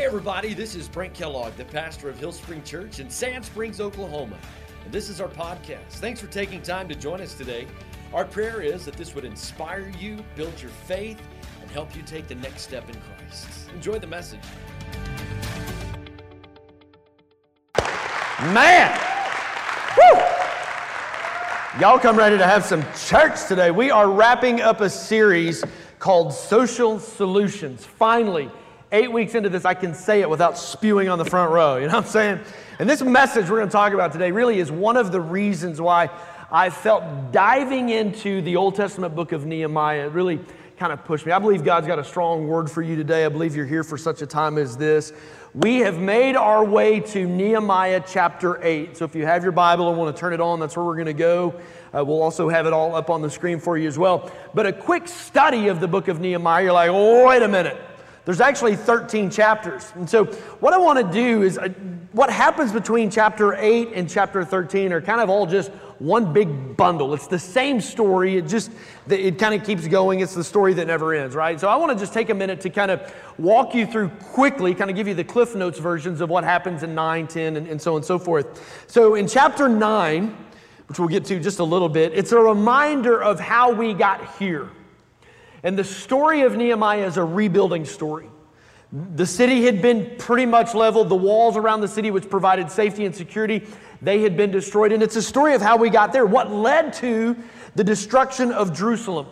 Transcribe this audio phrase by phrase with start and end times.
[0.00, 3.82] Hey, everybody, this is Brent Kellogg, the pastor of Hill Spring Church in Sand Springs,
[3.82, 4.38] Oklahoma.
[4.82, 5.90] And this is our podcast.
[5.90, 7.66] Thanks for taking time to join us today.
[8.14, 11.20] Our prayer is that this would inspire you, build your faith,
[11.60, 13.68] and help you take the next step in Christ.
[13.74, 14.40] Enjoy the message.
[18.54, 18.98] Man!
[19.98, 20.20] Woo!
[21.78, 23.70] Y'all come ready to have some church today.
[23.70, 25.62] We are wrapping up a series
[25.98, 27.84] called Social Solutions.
[27.84, 28.50] Finally,
[28.92, 31.76] eight weeks into this, I can say it without spewing on the front row.
[31.76, 32.40] You know what I'm saying?
[32.78, 35.80] And this message we're going to talk about today really is one of the reasons
[35.80, 36.10] why
[36.50, 40.40] I felt diving into the Old Testament book of Nehemiah really
[40.76, 41.32] kind of pushed me.
[41.32, 43.24] I believe God's got a strong word for you today.
[43.24, 45.12] I believe you're here for such a time as this.
[45.54, 48.96] We have made our way to Nehemiah chapter 8.
[48.96, 50.94] So if you have your Bible and want to turn it on, that's where we're
[50.94, 51.54] going to go.
[51.94, 54.32] Uh, we'll also have it all up on the screen for you as well.
[54.54, 57.78] But a quick study of the book of Nehemiah, you're like, oh, wait a minute.
[58.24, 59.92] There's actually 13 chapters.
[59.94, 60.26] And so,
[60.60, 61.68] what I want to do is, uh,
[62.12, 66.76] what happens between chapter 8 and chapter 13 are kind of all just one big
[66.76, 67.14] bundle.
[67.14, 68.36] It's the same story.
[68.36, 68.72] It just,
[69.08, 70.20] it kind of keeps going.
[70.20, 71.60] It's the story that never ends, right?
[71.60, 74.74] So I want to just take a minute to kind of walk you through quickly,
[74.74, 77.68] kind of give you the Cliff Notes versions of what happens in 9, 10, and,
[77.68, 78.84] and so on and so forth.
[78.88, 80.36] So in chapter 9,
[80.88, 84.36] which we'll get to just a little bit, it's a reminder of how we got
[84.36, 84.68] here.
[85.62, 88.28] And the story of Nehemiah is a rebuilding story.
[88.92, 91.08] The city had been pretty much leveled.
[91.08, 93.66] The walls around the city, which provided safety and security,
[94.02, 94.92] they had been destroyed.
[94.92, 97.36] And it's a story of how we got there, what led to
[97.76, 99.26] the destruction of Jerusalem.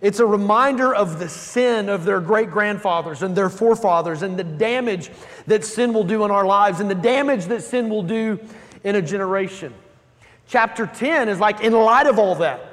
[0.00, 4.44] It's a reminder of the sin of their great grandfathers and their forefathers and the
[4.44, 5.10] damage
[5.46, 8.38] that sin will do in our lives and the damage that sin will do
[8.84, 9.72] in a generation.
[10.48, 12.65] Chapter 10 is like, in light of all that,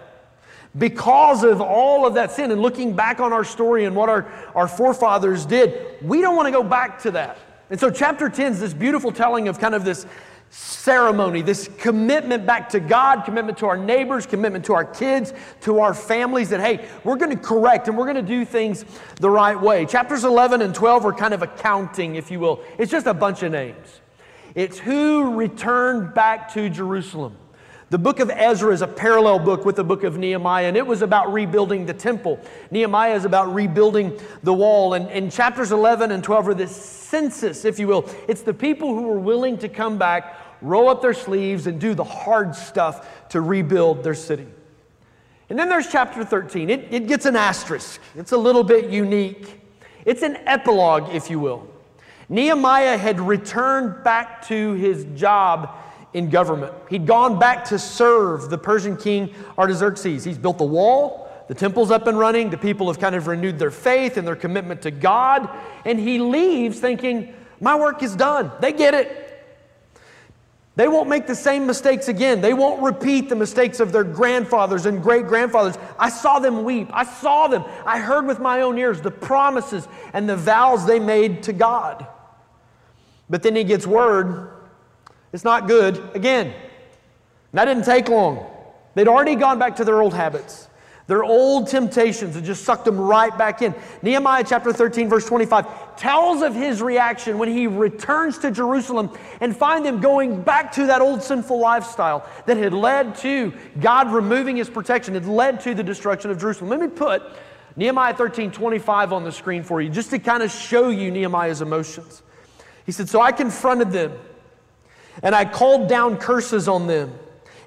[0.78, 4.32] because of all of that sin and looking back on our story and what our,
[4.56, 7.38] our forefathers did, we don't want to go back to that.
[7.70, 10.06] And so, chapter 10 is this beautiful telling of kind of this
[10.50, 15.80] ceremony, this commitment back to God, commitment to our neighbors, commitment to our kids, to
[15.80, 18.86] our families that, hey, we're going to correct and we're going to do things
[19.16, 19.86] the right way.
[19.88, 22.62] Chapters 11 and 12 are kind of accounting, if you will.
[22.78, 24.02] It's just a bunch of names.
[24.54, 27.36] It's who returned back to Jerusalem.
[27.94, 30.88] The book of Ezra is a parallel book with the book of Nehemiah, and it
[30.88, 32.40] was about rebuilding the temple.
[32.72, 34.96] Nehemiah is about rebuilding the wall.
[34.96, 38.10] And, and chapters 11 and 12 are this census, if you will.
[38.28, 41.94] It's the people who were willing to come back, roll up their sleeves, and do
[41.94, 44.48] the hard stuff to rebuild their city.
[45.52, 46.72] And then there's chapter 13.
[46.72, 49.62] It, it gets an asterisk, it's a little bit unique.
[50.04, 51.70] It's an epilogue, if you will.
[52.28, 55.78] Nehemiah had returned back to his job
[56.14, 56.74] in government.
[56.90, 60.24] He'd gone back to serve the Persian king Artaxerxes.
[60.24, 63.60] He's built the wall, the temple's up and running, the people have kind of renewed
[63.60, 65.50] their faith and their commitment to God,
[65.86, 68.52] and he leaves thinking, My work is done.
[68.60, 69.20] They get it.
[70.76, 72.42] They won't make the same mistakes again.
[72.42, 75.78] They won't repeat the mistakes of their grandfathers and great grandfathers.
[76.00, 76.90] I saw them weep.
[76.92, 77.64] I saw them.
[77.86, 82.08] I heard with my own ears the promises and the vows they made to God.
[83.30, 84.50] But then he gets word
[85.34, 86.02] it's not good.
[86.14, 86.54] Again,
[87.52, 88.46] that didn't take long.
[88.96, 90.70] They'd already gone back to their old habits.
[91.08, 93.76] Their old temptations had just sucked them right back in.
[94.02, 99.12] Nehemiah chapter 13, verse 25 tells of his reaction when he returns to Jerusalem
[99.42, 104.14] and find them going back to that old sinful lifestyle that had led to God
[104.14, 106.70] removing his protection, had led to the destruction of Jerusalem.
[106.70, 107.22] Let me put
[107.76, 111.62] Nehemiah 13, 25 on the screen for you, just to kind of show you Nehemiah's
[111.62, 112.24] emotions.
[112.86, 114.14] He said, So I confronted them
[115.22, 117.14] and I called down curses on them.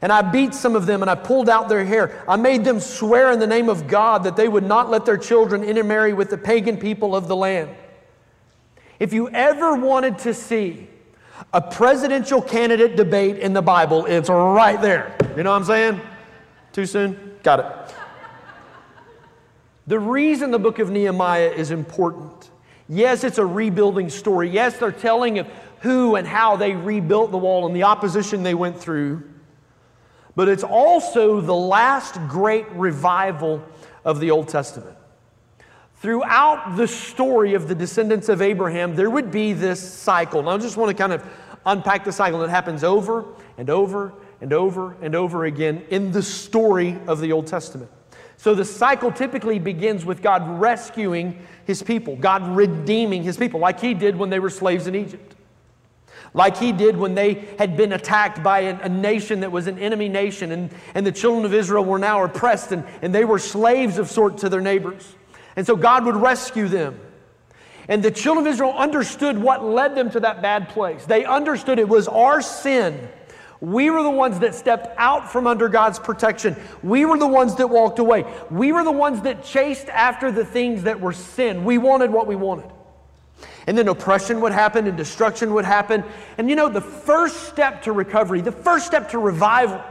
[0.03, 2.23] And I beat some of them and I pulled out their hair.
[2.29, 5.17] I made them swear in the name of God that they would not let their
[5.17, 7.71] children intermarry with the pagan people of the land.
[8.99, 10.89] If you ever wanted to see
[11.53, 15.17] a presidential candidate debate in the Bible, it's right there.
[15.37, 16.01] You know what I'm saying?
[16.73, 17.39] Too soon?
[17.43, 17.95] Got it.
[19.87, 22.51] The reason the book of Nehemiah is important
[22.89, 24.49] yes, it's a rebuilding story.
[24.49, 25.47] Yes, they're telling of
[25.81, 29.23] who and how they rebuilt the wall and the opposition they went through.
[30.35, 33.63] But it's also the last great revival
[34.05, 34.97] of the Old Testament.
[35.97, 40.41] Throughout the story of the descendants of Abraham, there would be this cycle.
[40.41, 41.25] And I just want to kind of
[41.65, 43.25] unpack the cycle that happens over
[43.57, 47.91] and over and over and over again in the story of the Old Testament.
[48.37, 53.81] So the cycle typically begins with God rescuing his people, God redeeming his people, like
[53.81, 55.37] he did when they were slaves in Egypt
[56.37, 59.79] like he did when they had been attacked by a, a, nation that was an
[59.79, 63.39] enemy nation, and, and the children of Israel were now oppressed, and, and they were
[63.39, 65.15] slaves of sort to their neighbors.
[65.57, 67.01] And so God would rescue them.
[67.89, 71.07] And the children of Israel understood what led them to that bad place.
[71.07, 73.09] They understood it was our sin.
[73.61, 76.57] We were the ones that stepped out from under God's protection.
[76.83, 78.27] We were the ones that walked away.
[78.51, 81.65] We were the ones that chased after the things that were sin.
[81.65, 82.71] We wanted what we wanted.
[83.67, 86.05] And then oppression would happen and destruction would happen.
[86.39, 89.83] And you know, the first step to recovery, the first step to revival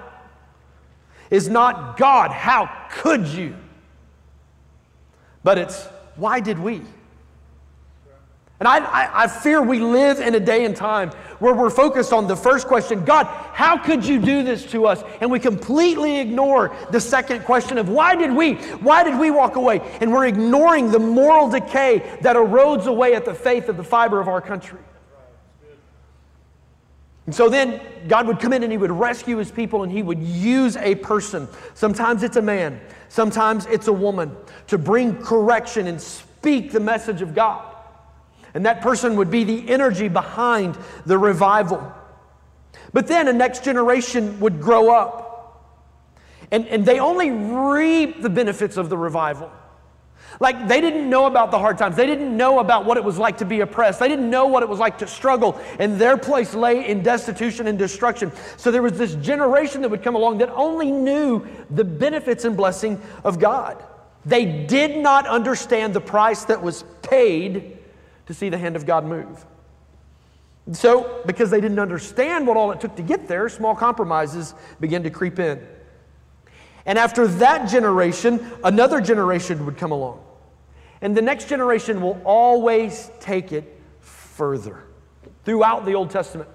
[1.30, 3.56] is not God, how could you?
[5.44, 6.82] But it's why did we?
[8.60, 11.10] And I, I, I, fear we live in a day and time
[11.40, 15.04] where we're focused on the first question God, how could you do this to us?
[15.20, 18.54] And we completely ignore the second question of why did we?
[18.54, 19.82] Why did we walk away?
[20.00, 24.22] And we're ignoring the moral decay that erodes away at the faith of the fiber
[24.22, 24.80] of our country.
[27.26, 30.02] And so then God would come in and He would rescue His people and He
[30.02, 31.50] would use a person.
[31.74, 32.80] Sometimes it's a man,
[33.10, 34.34] sometimes it's a woman
[34.68, 37.75] to bring correction and speak the message of God.
[38.56, 41.94] And that person would be the energy behind the revival.
[42.94, 45.70] But then a next generation would grow up.
[46.52, 49.52] And, and they only reap the benefits of the revival.
[50.40, 51.98] Like they didn't know about the hard times.
[51.98, 54.00] They didn't know about what it was like to be oppressed.
[54.00, 55.60] They didn't know what it was like to struggle.
[55.78, 58.32] And their place lay in destitution and destruction.
[58.56, 62.56] So there was this generation that would come along that only knew the benefits and
[62.56, 63.84] blessing of God.
[64.26, 67.75] They did not understand the price that was paid
[68.28, 69.46] to see the hand of God move.
[70.72, 75.04] So, because they didn't understand what all it took to get there, small compromises began
[75.04, 75.66] to creep in.
[76.88, 80.24] And after that generation, another generation would come along.
[81.02, 84.84] And the next generation will always take it further.
[85.44, 86.50] Throughout the Old Testament,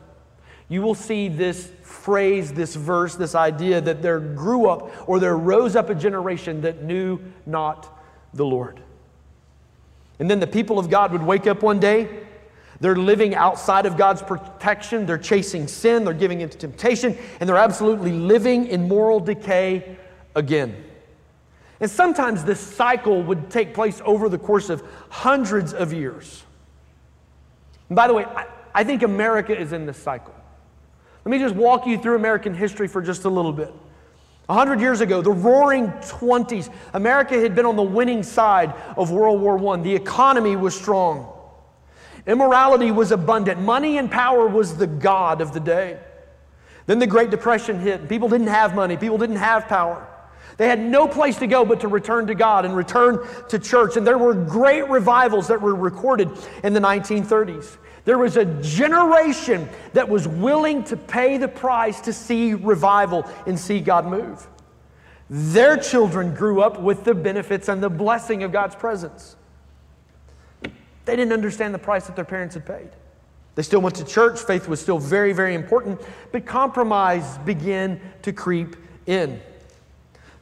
[0.69, 5.37] you will see this phrase, this verse, this idea that there grew up or there
[5.37, 7.97] rose up a generation that knew not
[8.35, 8.81] the Lord.
[10.21, 12.09] And then the people of God would wake up one day.
[12.79, 15.07] They're living outside of God's protection.
[15.07, 16.05] They're chasing sin.
[16.05, 17.19] They're giving into temptation.
[17.41, 19.97] And they're absolutely living in moral decay
[20.37, 20.85] again.
[21.81, 26.45] And sometimes this cycle would take place over the course of hundreds of years.
[27.89, 30.35] And by the way, I, I think America is in this cycle.
[31.25, 33.73] Let me just walk you through American history for just a little bit.
[34.51, 39.13] A hundred years ago, the roaring 20s, America had been on the winning side of
[39.13, 39.81] World War I.
[39.81, 41.33] The economy was strong.
[42.27, 43.61] Immorality was abundant.
[43.61, 46.01] Money and power was the God of the day.
[46.87, 48.09] Then the Great Depression hit.
[48.09, 50.05] People didn't have money, people didn't have power.
[50.61, 53.97] They had no place to go but to return to God and return to church.
[53.97, 56.31] And there were great revivals that were recorded
[56.63, 57.79] in the 1930s.
[58.05, 63.59] There was a generation that was willing to pay the price to see revival and
[63.59, 64.47] see God move.
[65.31, 69.37] Their children grew up with the benefits and the blessing of God's presence.
[71.07, 72.91] They didn't understand the price that their parents had paid.
[73.55, 76.03] They still went to church, faith was still very, very important,
[76.33, 78.77] but compromise began to creep
[79.07, 79.41] in.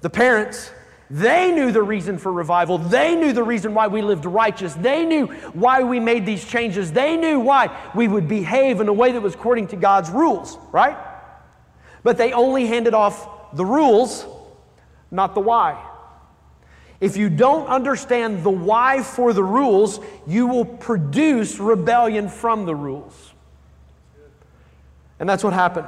[0.00, 0.70] The parents
[1.10, 2.76] they knew the reason for revival.
[2.76, 4.74] They knew the reason why we lived righteous.
[4.74, 6.92] They knew why we made these changes.
[6.92, 10.58] They knew why we would behave in a way that was according to God's rules,
[10.70, 10.98] right?
[12.02, 14.26] But they only handed off the rules,
[15.10, 15.82] not the why.
[17.00, 22.74] If you don't understand the why for the rules, you will produce rebellion from the
[22.74, 23.32] rules.
[25.18, 25.86] And that's what happened.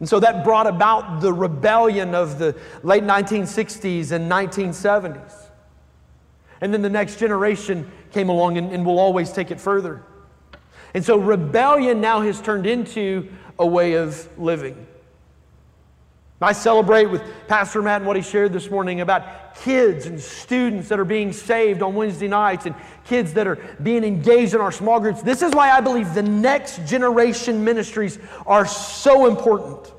[0.00, 5.34] And so that brought about the rebellion of the late 1960s and 1970s.
[6.62, 10.02] And then the next generation came along and, and will always take it further.
[10.94, 13.28] And so rebellion now has turned into
[13.58, 14.86] a way of living.
[16.42, 19.22] I celebrate with Pastor Matt and what he shared this morning about
[19.56, 24.04] kids and students that are being saved on Wednesday nights and kids that are being
[24.04, 25.22] engaged in our small groups.
[25.22, 29.92] This is why I believe the next generation ministries are so important.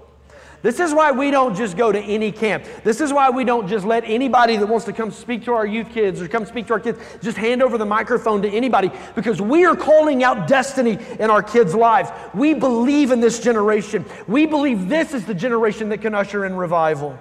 [0.61, 2.65] This is why we don't just go to any camp.
[2.83, 5.65] This is why we don't just let anybody that wants to come speak to our
[5.65, 8.91] youth kids or come speak to our kids just hand over the microphone to anybody
[9.15, 12.09] because we are calling out destiny in our kids' lives.
[12.35, 14.05] We believe in this generation.
[14.27, 17.17] We believe this is the generation that can usher in revival.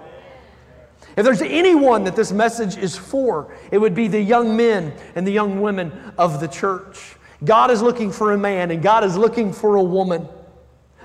[1.17, 5.27] If there's anyone that this message is for, it would be the young men and
[5.27, 7.17] the young women of the church.
[7.45, 10.29] God is looking for a man and God is looking for a woman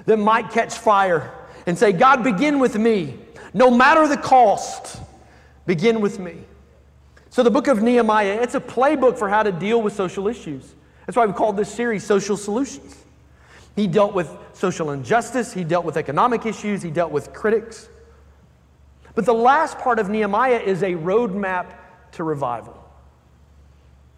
[0.06, 1.34] that might catch fire
[1.66, 3.18] and say, God, begin with me.
[3.54, 5.02] No matter the cost,
[5.66, 6.44] begin with me.
[7.30, 10.74] So, the book of Nehemiah, it's a playbook for how to deal with social issues.
[11.06, 13.04] That's why we called this series Social Solutions.
[13.76, 17.90] He dealt with social injustice, he dealt with economic issues, he dealt with critics.
[19.16, 21.74] But the last part of Nehemiah is a roadmap
[22.14, 22.82] to revival.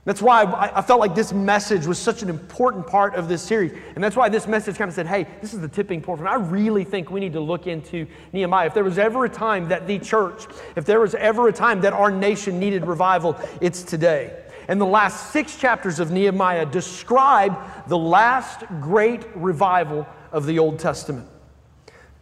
[0.07, 3.73] That's why I, felt like this message was such an important part of this series.
[3.93, 6.21] And that's why this message kind of said, hey, this is the tipping point.
[6.21, 8.67] I really think we need to look into Nehemiah.
[8.67, 10.45] If there was ever a time that the church,
[10.77, 14.45] if there was ever a time that our nation needed revival, it's today.
[14.69, 17.57] And the last six chapters of Nehemiah describe
[17.89, 21.27] the last great revival of the Old Testament.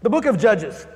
[0.01, 0.88] The book of Judges,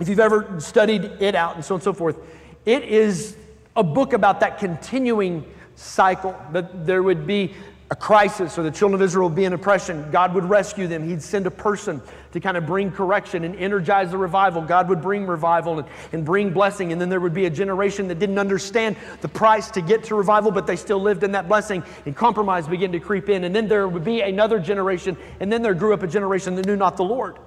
[0.00, 2.18] if you've ever studied it out and so on and so forth,
[2.64, 3.36] it is
[3.76, 7.54] a book about that continuing cycle, that there would be
[7.90, 10.10] a crisis or the children of Israel would be in oppression.
[10.10, 11.08] God would rescue them.
[11.08, 12.02] He'd send a person
[12.32, 14.60] to kind of bring correction and energize the revival.
[14.60, 16.92] God would bring revival and, and bring blessing.
[16.92, 20.14] And then there would be a generation that didn't understand the price to get to
[20.14, 21.82] revival, but they still lived in that blessing.
[22.04, 23.44] And compromise began to creep in.
[23.44, 25.16] And then there would be another generation.
[25.40, 27.38] And then there grew up a generation that knew not the Lord.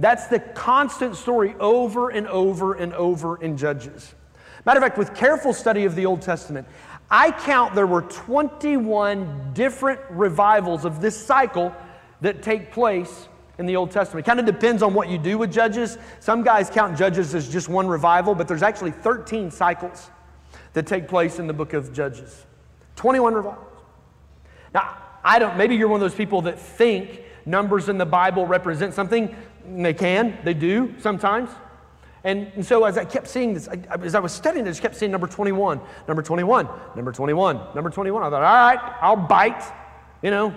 [0.00, 4.14] That's the constant story over and over and over in Judges.
[4.64, 6.66] Matter of fact, with careful study of the Old Testament,
[7.10, 11.74] I count there were 21 different revivals of this cycle
[12.22, 13.28] that take place
[13.58, 14.26] in the Old Testament.
[14.26, 15.98] It kind of depends on what you do with Judges.
[16.20, 20.10] Some guys count Judges as just one revival, but there's actually 13 cycles
[20.72, 22.46] that take place in the book of Judges.
[22.96, 23.66] 21 revivals.
[24.72, 28.46] Now, I don't, maybe you're one of those people that think numbers in the Bible
[28.46, 29.34] represent something.
[29.70, 31.50] They can, they do sometimes.
[32.22, 34.82] And, and, so as I kept seeing this, I, as I was studying, I just
[34.82, 38.22] kept seeing number 21, number 21, number 21, number 21.
[38.22, 39.62] I thought, all right, I'll bite,
[40.22, 40.54] you know.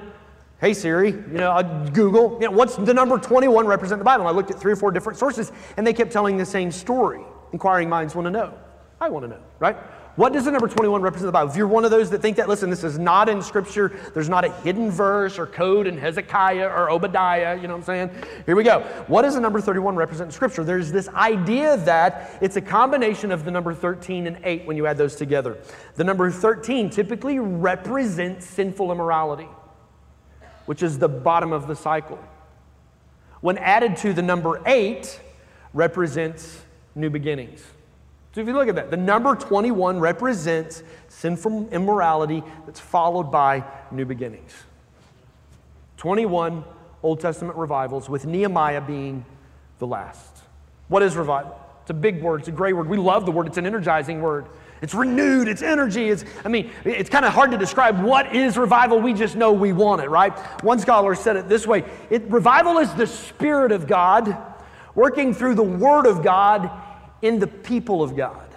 [0.60, 4.26] Hey Siri, you know, I'll Google, you know, what's the number 21 represent the Bible?
[4.26, 6.72] And I looked at three or four different sources, and they kept telling the same
[6.72, 7.22] story.
[7.52, 8.54] Inquiring minds want to know.
[9.02, 9.76] I want to know, right?
[10.16, 11.50] What does the number 21 represent in the Bible?
[11.50, 14.30] If you're one of those that think that, listen, this is not in Scripture, there's
[14.30, 18.12] not a hidden verse or code in Hezekiah or Obadiah, you know what I'm saying?
[18.46, 18.82] Here we go.
[19.08, 20.64] What does the number 31 represent in Scripture?
[20.64, 24.86] There's this idea that it's a combination of the number 13 and 8 when you
[24.86, 25.58] add those together.
[25.96, 29.48] The number 13 typically represents sinful immorality,
[30.68, 32.20] which is the bottom of the cycle.
[33.42, 35.20] When added to the number 8,
[35.74, 36.62] represents
[36.94, 37.64] new beginnings.
[38.34, 43.64] So if you look at that, the number 21 represents sinful immorality that's followed by
[43.92, 44.52] new beginnings.
[45.98, 46.64] 21
[47.04, 49.24] Old Testament revivals, with Nehemiah being
[49.80, 50.40] the last.
[50.88, 51.60] What is revival?
[51.82, 52.88] It's a big word, it's a great word.
[52.88, 54.48] We love the word, it's an energizing word.
[54.82, 56.10] It's renewed, it's energy.
[56.10, 59.00] It's, I mean, it's kind of hard to describe what is revival.
[59.00, 60.38] We just know we want it, right?
[60.62, 64.38] One scholar said it this way it, Revival is the Spirit of God
[64.94, 66.70] working through the Word of God
[67.24, 68.48] in the people of God.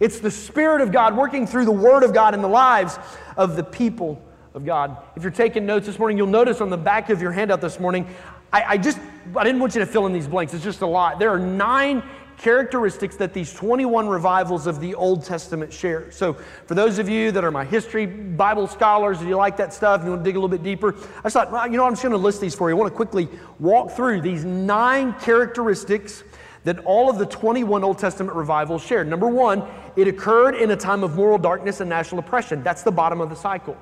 [0.00, 2.98] It's the Spirit of God working through the Word of God in the lives
[3.36, 4.22] of the people
[4.54, 4.96] of God.
[5.16, 7.80] If you're taking notes this morning, you'll notice on the back of your handout this
[7.80, 8.06] morning,
[8.52, 8.98] I, I just,
[9.36, 10.54] I didn't want you to fill in these blanks.
[10.54, 11.18] It's just a lot.
[11.18, 12.02] There are nine
[12.38, 16.12] characteristics that these 21 revivals of the Old Testament share.
[16.12, 16.34] So,
[16.66, 20.04] for those of you that are my history Bible scholars, if you like that stuff,
[20.04, 21.92] you want to dig a little bit deeper, I just thought, well, you know, I'm
[21.92, 22.76] just going to list these for you.
[22.76, 26.22] I want to quickly walk through these nine characteristics
[26.64, 29.08] that all of the 21 Old Testament revivals shared.
[29.08, 29.62] Number one,
[29.96, 32.62] it occurred in a time of moral darkness and national oppression.
[32.62, 33.76] That's the bottom of the cycle.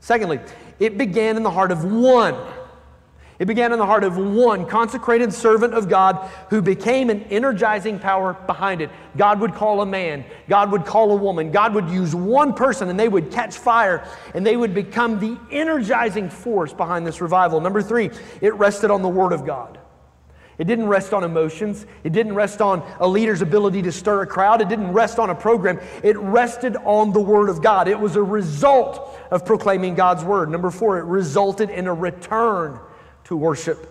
[0.00, 0.40] Secondly,
[0.78, 2.36] it began in the heart of one.
[3.38, 7.98] It began in the heart of one consecrated servant of God who became an energizing
[7.98, 8.90] power behind it.
[9.16, 12.88] God would call a man, God would call a woman, God would use one person
[12.88, 17.60] and they would catch fire and they would become the energizing force behind this revival.
[17.60, 18.10] Number three,
[18.40, 19.78] it rested on the Word of God.
[20.62, 21.86] It didn't rest on emotions.
[22.04, 24.60] It didn't rest on a leader's ability to stir a crowd.
[24.60, 25.80] It didn't rest on a program.
[26.04, 27.88] It rested on the Word of God.
[27.88, 30.50] It was a result of proclaiming God's Word.
[30.50, 32.78] Number four, it resulted in a return
[33.24, 33.88] to worship.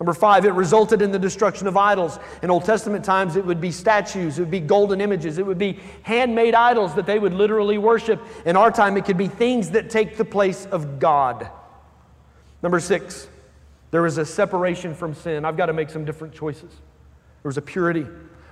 [0.00, 2.18] Number five, it resulted in the destruction of idols.
[2.42, 5.56] In Old Testament times, it would be statues, it would be golden images, it would
[5.56, 8.20] be handmade idols that they would literally worship.
[8.44, 11.48] In our time, it could be things that take the place of God.
[12.60, 13.28] Number six,
[13.92, 15.44] there was a separation from sin.
[15.44, 16.70] I've got to make some different choices.
[16.70, 18.06] There was a purity,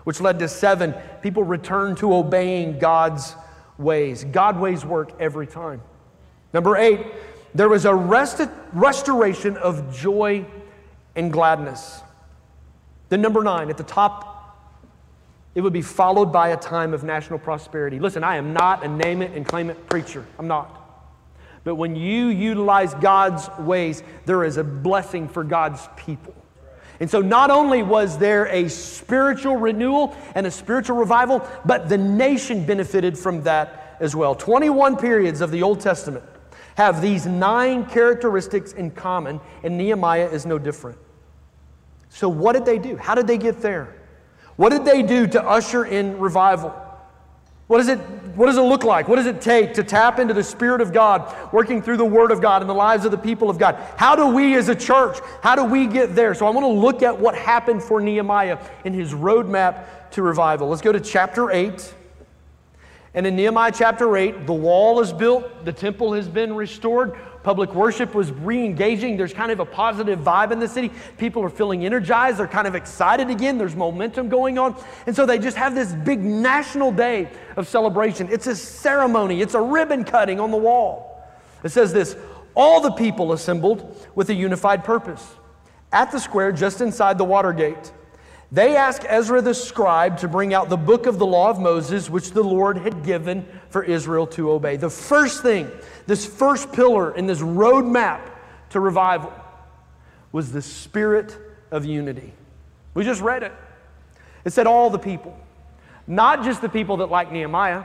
[0.05, 0.95] which led to seven.
[1.23, 3.35] People returned to obeying God's
[3.79, 4.23] ways.
[4.23, 5.81] God ways work every time.
[6.53, 7.01] Number eight,
[7.55, 10.45] there was a rest- restoration of joy
[11.17, 12.03] and gladness.
[13.09, 14.31] Then, number nine, at the top,
[15.55, 17.99] it would be followed by a time of national prosperity.
[17.99, 20.25] Listen, I am not a name it and claim it preacher.
[20.39, 20.80] I'm not.
[21.65, 26.35] But when you utilize God's ways, there is a blessing for God's people.
[27.01, 31.97] And so, not only was there a spiritual renewal and a spiritual revival, but the
[31.97, 34.35] nation benefited from that as well.
[34.35, 36.25] 21 periods of the Old Testament
[36.77, 40.99] have these nine characteristics in common, and Nehemiah is no different.
[42.11, 42.97] So, what did they do?
[42.97, 43.97] How did they get there?
[44.57, 46.75] What did they do to usher in revival?
[47.71, 48.01] What is it?
[48.35, 49.07] What does it look like?
[49.07, 52.33] What does it take to tap into the Spirit of God, working through the Word
[52.33, 53.77] of God in the lives of the people of God?
[53.97, 56.35] How do we as a church, how do we get there?
[56.35, 60.69] So I want to look at what happened for Nehemiah in his roadmap to revival.
[60.69, 61.95] Let's go to chapter 8.
[63.15, 67.75] And in Nehemiah chapter 8, the wall is built, the temple has been restored, public
[67.75, 69.17] worship was re engaging.
[69.17, 70.93] There's kind of a positive vibe in the city.
[71.19, 74.77] People are feeling energized, they're kind of excited again, there's momentum going on.
[75.07, 78.29] And so they just have this big national day of celebration.
[78.31, 81.27] It's a ceremony, it's a ribbon cutting on the wall.
[81.65, 82.17] It says this
[82.55, 85.27] All the people assembled with a unified purpose
[85.93, 87.93] at the square just inside the water gate.
[88.53, 92.11] They asked Ezra the scribe to bring out the book of the law of Moses,
[92.11, 94.77] which the Lord had given for Israel to obey.
[94.77, 95.71] The first thing,
[96.07, 98.21] this first pillar in this roadmap
[98.71, 99.33] to revival,
[100.33, 101.37] was the spirit
[101.71, 102.33] of unity.
[102.95, 103.53] We just read it.
[104.45, 105.39] It said all the people,
[106.09, 107.85] not just the people that like Nehemiah,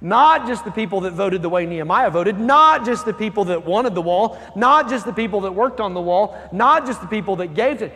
[0.00, 3.66] not just the people that voted the way Nehemiah voted, not just the people that
[3.66, 7.06] wanted the wall, not just the people that worked on the wall, not just the
[7.06, 7.94] people that gave it,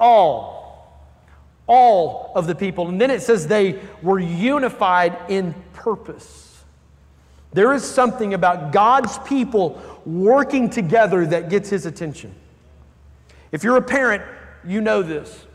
[0.00, 0.65] all
[1.66, 2.88] all of the people.
[2.88, 6.64] And then it says they were unified in purpose.
[7.52, 12.34] There is something about God's people working together that gets his attention.
[13.50, 14.22] If you're a parent,
[14.66, 15.46] you know this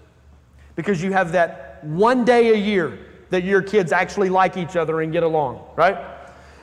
[0.75, 2.97] because you have that one day a year
[3.29, 5.97] that your kids actually like each other and get along, right?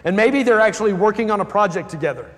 [0.05, 2.31] And maybe they're actually working on a project together.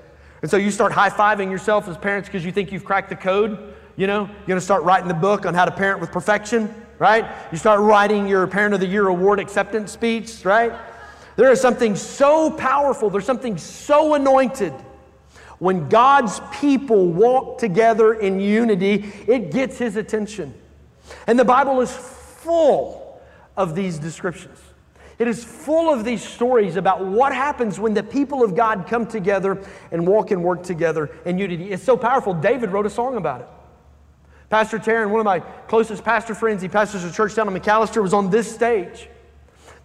[0.43, 3.17] And so you start high fiving yourself as parents because you think you've cracked the
[3.17, 3.75] code.
[3.97, 6.73] You know, you're going to start writing the book on how to parent with perfection
[7.01, 7.25] right?
[7.51, 10.73] You start writing your Parent of the Year award acceptance speech, right?
[11.35, 14.75] There is something so powerful, there's something so anointed.
[15.59, 20.55] When God's people walk together in unity, it gets his attention.
[21.27, 23.21] And the Bible is full
[23.57, 24.59] of these descriptions.
[25.19, 29.07] It is full of these stories about what happens when the people of God come
[29.07, 31.73] together and walk and work together in unity.
[31.73, 32.33] It's so powerful.
[32.35, 33.49] David wrote a song about it.
[34.51, 38.03] Pastor Taryn, one of my closest pastor friends, he pastors a church down in McAlester,
[38.03, 39.09] was on this stage.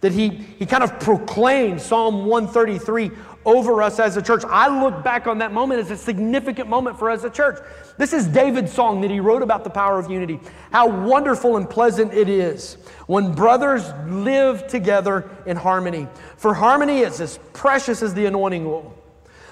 [0.00, 3.12] That he, he kind of proclaimed Psalm 133
[3.46, 4.42] over us as a church.
[4.44, 7.60] I look back on that moment as a significant moment for us as a church.
[7.96, 10.40] This is David's song that he wrote about the power of unity.
[10.72, 12.76] How wonderful and pleasant it is
[13.06, 16.08] when brothers live together in harmony.
[16.36, 18.95] For harmony is as precious as the anointing oil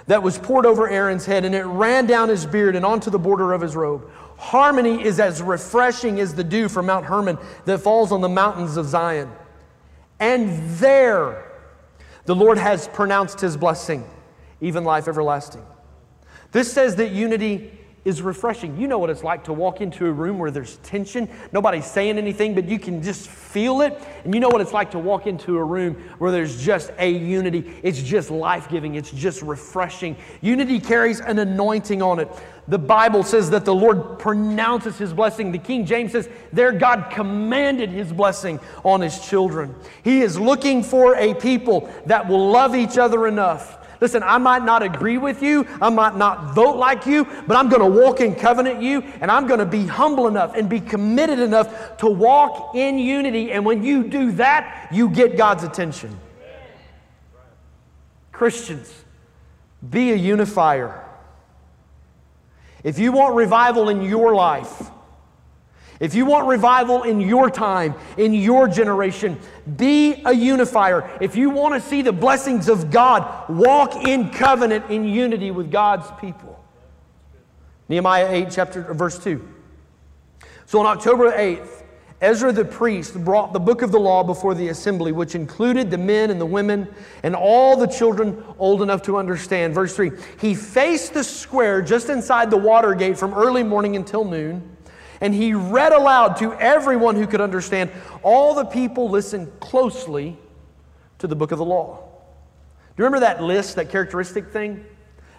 [0.07, 3.19] that was poured over Aaron's head, and it ran down his beard and onto the
[3.19, 4.11] border of his robe.
[4.37, 8.77] Harmony is as refreshing as the dew from Mount Hermon that falls on the mountains
[8.77, 9.31] of Zion.
[10.21, 11.51] And there,
[12.27, 14.05] the Lord has pronounced his blessing,
[14.61, 15.65] even life everlasting.
[16.53, 18.79] This says that unity is refreshing.
[18.79, 22.19] You know what it's like to walk into a room where there's tension, nobody's saying
[22.19, 24.01] anything, but you can just feel it.
[24.25, 27.11] And you know what it's like to walk into a room where there's just a
[27.11, 27.75] unity.
[27.83, 30.17] It's just life giving, it's just refreshing.
[30.43, 32.29] Unity carries an anointing on it.
[32.69, 35.53] The Bible says that the Lord pronounces his blessing.
[35.53, 39.75] The King James says, there God commanded his blessing on his children.
[40.03, 44.63] He is looking for a people that will love each other enough Listen, I might
[44.63, 48.21] not agree with you, I might not vote like you, but I'm going to walk
[48.21, 52.07] in covenant you, and I'm going to be humble enough and be committed enough to
[52.07, 53.51] walk in unity.
[53.51, 56.15] And when you do that, you get God's attention.
[58.31, 58.93] Christians,
[59.89, 61.03] be a unifier.
[62.83, 64.91] If you want revival in your life,
[66.01, 69.39] if you want revival in your time, in your generation,
[69.77, 71.09] be a unifier.
[71.21, 75.71] If you want to see the blessings of God, walk in covenant, in unity with
[75.71, 76.63] God's people.
[77.89, 79.47] Nehemiah 8, chapter, verse 2.
[80.67, 81.83] So on October 8th,
[82.21, 85.99] Ezra the priest brought the book of the law before the assembly, which included the
[85.99, 86.89] men and the women
[87.23, 89.75] and all the children old enough to understand.
[89.75, 94.25] Verse 3 He faced the square just inside the water gate from early morning until
[94.25, 94.74] noon
[95.25, 97.91] and he read aloud to everyone who could understand.
[98.23, 100.37] All the people listened closely
[101.17, 101.97] to the book of the law.
[101.97, 104.85] Do you remember that list, that characteristic thing?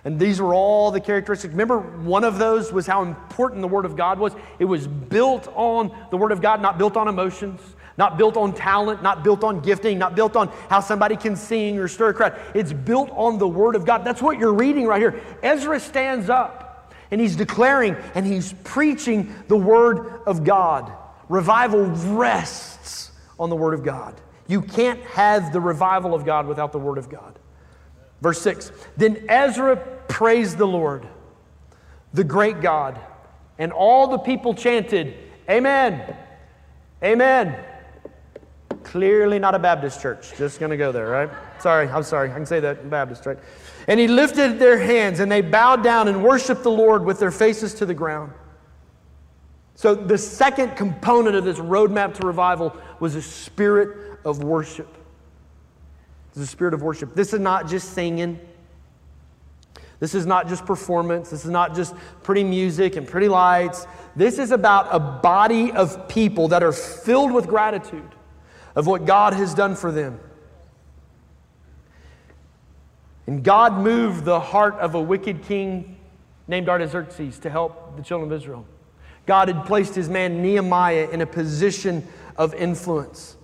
[0.03, 1.51] And these were all the characteristics.
[1.51, 4.33] Remember, one of those was how important the Word of God was.
[4.57, 7.61] It was built on the Word of God, not built on emotions,
[7.95, 11.77] not built on talent, not built on gifting, not built on how somebody can sing
[11.77, 12.39] or stir a crowd.
[12.55, 14.03] It's built on the Word of God.
[14.03, 15.21] That's what you're reading right here.
[15.43, 16.64] Ezra stands up
[17.11, 20.91] and he's declaring and he's preaching the Word of God.
[21.29, 24.19] Revival rests on the Word of God.
[24.47, 27.39] You can't have the revival of God without the Word of God.
[28.21, 31.07] Verse 6 Then Ezra praised the Lord,
[32.13, 32.99] the great God,
[33.57, 35.15] and all the people chanted,
[35.49, 36.15] Amen,
[37.03, 37.55] Amen.
[38.83, 40.33] Clearly not a Baptist church.
[40.37, 41.29] Just to go there, right?
[41.59, 42.31] Sorry, I'm sorry.
[42.31, 43.37] I can say that in Baptist, right?
[43.87, 47.31] And he lifted their hands, and they bowed down and worshiped the Lord with their
[47.31, 48.33] faces to the ground.
[49.75, 54.87] So, the second component of this roadmap to revival was a spirit of worship.
[56.35, 57.15] A spirit of worship.
[57.15, 58.39] This is not just singing.
[59.99, 61.29] This is not just performance.
[61.29, 63.87] This is not just pretty music and pretty lights.
[64.15, 68.15] This is about a body of people that are filled with gratitude
[68.75, 70.19] of what God has done for them.
[73.27, 75.97] And God moved the heart of a wicked king
[76.47, 78.65] named Artaxerxes to help the children of Israel.
[79.25, 82.07] God had placed his man Nehemiah in a position
[82.38, 83.35] of influence.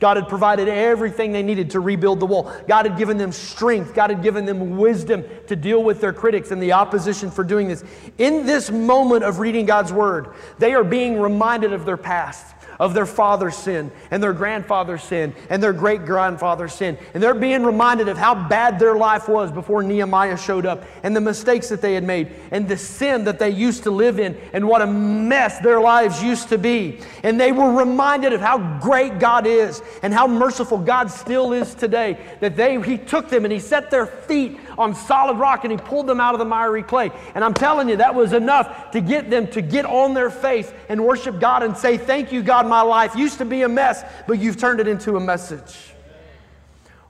[0.00, 2.52] God had provided everything they needed to rebuild the wall.
[2.68, 3.94] God had given them strength.
[3.94, 7.68] God had given them wisdom to deal with their critics and the opposition for doing
[7.68, 7.84] this.
[8.18, 12.94] In this moment of reading God's word, they are being reminded of their past of
[12.94, 16.98] their father's sin and their grandfather's sin and their great grandfather's sin.
[17.12, 21.14] And they're being reminded of how bad their life was before Nehemiah showed up and
[21.14, 24.38] the mistakes that they had made and the sin that they used to live in
[24.52, 27.00] and what a mess their lives used to be.
[27.22, 31.74] And they were reminded of how great God is and how merciful God still is
[31.74, 32.18] today.
[32.40, 35.78] That they, He took them and He set their feet on solid rock and he
[35.78, 37.10] pulled them out of the miry clay.
[37.34, 40.72] And I'm telling you, that was enough to get them to get on their face
[40.88, 44.04] and worship God and say, Thank you, God, my life used to be a mess,
[44.26, 45.92] but you've turned it into a message.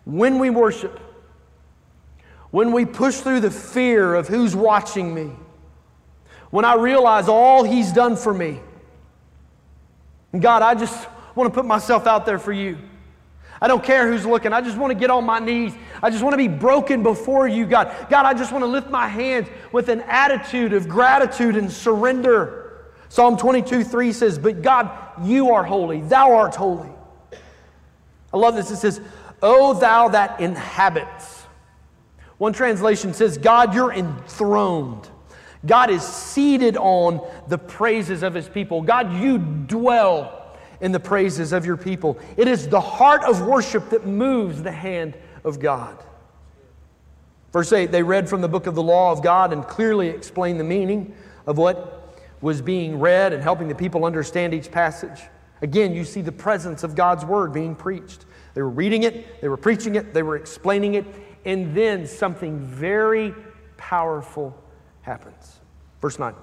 [0.05, 1.00] When we worship,
[2.50, 5.33] when we push through the fear of who's watching me,
[6.50, 8.61] when I realize all He's done for me,
[10.38, 12.79] God, I just want to put myself out there for you.
[13.60, 14.52] I don't care who's looking.
[14.52, 15.72] I just want to get on my knees.
[16.02, 17.94] I just want to be broken before you, God.
[18.10, 22.86] God, I just want to lift my hands with an attitude of gratitude and surrender.
[23.08, 24.90] Psalm 22 3 says, But God,
[25.22, 26.00] you are holy.
[26.00, 26.90] Thou art holy.
[28.32, 28.70] I love this.
[28.70, 29.00] It says,
[29.40, 31.42] O thou that inhabits.
[32.38, 35.08] One translation says, God, you're enthroned.
[35.64, 38.82] God is seated on the praises of his people.
[38.82, 40.43] God, you dwell
[40.80, 42.18] in the praises of your people.
[42.37, 45.96] It is the heart of worship that moves the hand of God.
[47.52, 50.58] Verse 8, they read from the book of the law of God and clearly explained
[50.58, 51.14] the meaning
[51.46, 55.22] of what was being read and helping the people understand each passage.
[55.62, 58.26] Again, you see the presence of God's word being preached.
[58.54, 61.06] They were reading it, they were preaching it, they were explaining it,
[61.44, 63.34] and then something very
[63.76, 64.56] powerful
[65.02, 65.60] happens.
[66.00, 66.34] Verse 9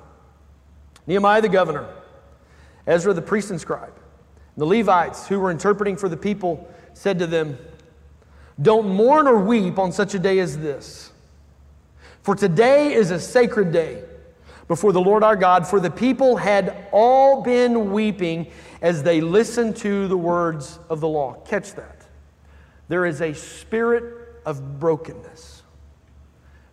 [1.07, 1.87] Nehemiah the governor,
[2.87, 3.93] Ezra the priest and scribe,
[4.61, 7.57] the Levites who were interpreting for the people said to them,
[8.61, 11.11] Don't mourn or weep on such a day as this.
[12.21, 14.03] For today is a sacred day
[14.67, 18.51] before the Lord our God, for the people had all been weeping
[18.83, 21.41] as they listened to the words of the law.
[21.47, 22.05] Catch that.
[22.87, 25.63] There is a spirit of brokenness.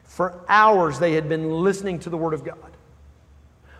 [0.02, 2.68] For hours they had been listening to the word of God.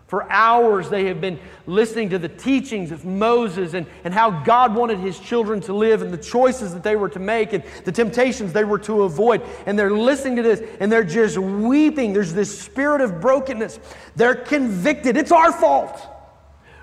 [0.09, 4.75] For hours, they have been listening to the teachings of Moses and, and how God
[4.75, 7.93] wanted his children to live and the choices that they were to make and the
[7.93, 9.43] temptations they were to avoid.
[9.67, 12.15] And they're listening to this and they're just weeping.
[12.15, 13.79] There's this spirit of brokenness.
[14.17, 15.19] They're convicted.
[15.19, 16.01] It's our fault.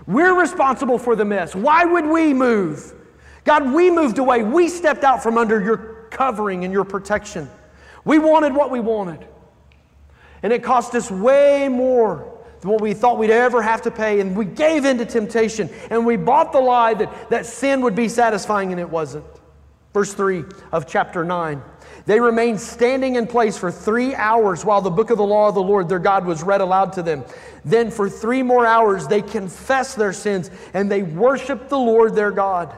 [0.05, 1.55] We're responsible for the mess.
[1.55, 2.93] Why would we move?
[3.43, 4.43] God, we moved away.
[4.43, 5.77] We stepped out from under your
[6.11, 7.49] covering and your protection.
[8.03, 9.27] We wanted what we wanted.
[10.43, 12.34] And it cost us way more
[12.65, 14.19] what we thought we'd ever have to pay.
[14.19, 17.95] And we gave in to temptation and we bought the lie that, that sin would
[17.95, 19.25] be satisfying and it wasn't.
[19.93, 21.61] Verse 3 of chapter 9.
[22.05, 25.55] They remained standing in place for three hours while the book of the law of
[25.55, 27.23] the Lord their God was read aloud to them.
[27.63, 32.31] Then for three more hours they confessed their sins and they worshiped the Lord their
[32.31, 32.75] God.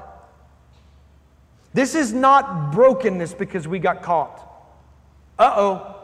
[1.74, 4.44] This is not brokenness because we got caught.
[5.38, 5.97] Uh oh.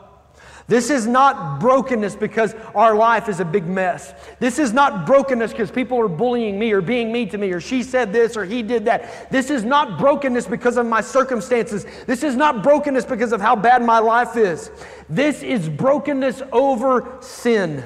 [0.68, 4.14] This is not brokenness because our life is a big mess.
[4.40, 7.60] This is not brokenness because people are bullying me or being mean to me or
[7.60, 9.30] she said this or he did that.
[9.30, 11.86] This is not brokenness because of my circumstances.
[12.08, 14.72] This is not brokenness because of how bad my life is.
[15.10, 17.84] This is brokenness over sin.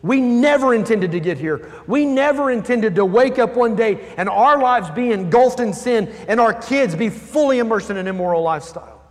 [0.00, 1.72] We never intended to get here.
[1.86, 6.14] We never intended to wake up one day and our lives be engulfed in sin
[6.28, 9.03] and our kids be fully immersed in an immoral lifestyle.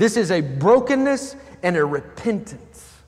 [0.00, 3.02] This is a brokenness and a repentance.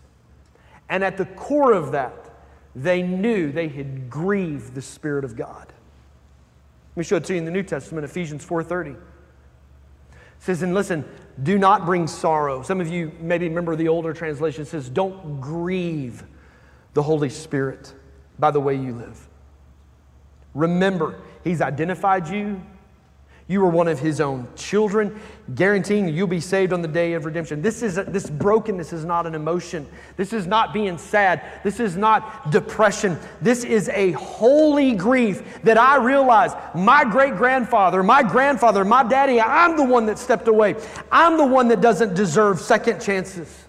[0.90, 2.34] And at the core of that,
[2.76, 5.72] they knew they had grieved the Spirit of God.
[6.90, 8.90] Let me show it to you in the New Testament, Ephesians 4:30.
[8.90, 8.98] It
[10.38, 11.06] says, and listen,
[11.42, 12.62] do not bring sorrow.
[12.62, 16.24] Some of you maybe remember the older translation says, don't grieve
[16.92, 17.94] the Holy Spirit
[18.38, 19.30] by the way you live.
[20.52, 22.60] Remember, He's identified you,
[23.52, 25.20] You are one of his own children,
[25.54, 27.60] guaranteeing you'll be saved on the day of redemption.
[27.60, 29.86] This, is a, this brokenness is not an emotion.
[30.16, 31.42] This is not being sad.
[31.62, 33.18] This is not depression.
[33.42, 39.38] This is a holy grief that I realize my great grandfather, my grandfather, my daddy,
[39.38, 40.74] I'm the one that stepped away.
[41.10, 43.66] I'm the one that doesn't deserve second chances.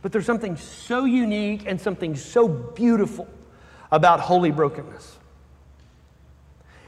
[0.00, 3.26] But there's something so unique and something so beautiful
[3.90, 5.16] about holy brokenness.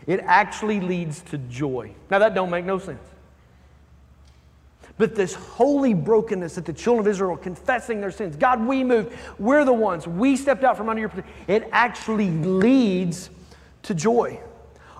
[0.06, 1.92] It actually leads to joy.
[2.10, 3.00] Now that don't make no sense.
[4.98, 9.16] But this holy brokenness that the children of Israel confessing their sins, God, we moved,
[9.38, 11.12] we're the ones, we stepped out from under your.
[11.48, 13.30] It actually leads
[13.84, 14.38] to joy.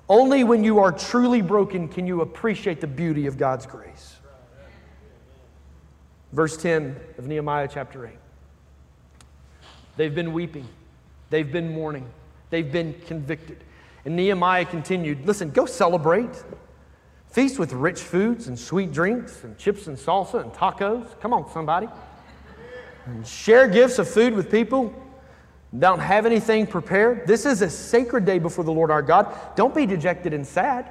[0.09, 4.17] Only when you are truly broken can you appreciate the beauty of God's grace.
[6.33, 8.13] Verse 10 of Nehemiah chapter 8.
[9.97, 10.67] They've been weeping,
[11.29, 12.09] they've been mourning,
[12.51, 13.63] they've been convicted.
[14.05, 16.43] And Nehemiah continued listen, go celebrate.
[17.29, 21.19] Feast with rich foods and sweet drinks and chips and salsa and tacos.
[21.21, 21.89] Come on, somebody.
[23.07, 24.95] And share gifts of food with people.
[25.79, 27.27] Don't have anything prepared.
[27.27, 29.35] This is a sacred day before the Lord our God.
[29.57, 30.91] Don't be dejected and sad.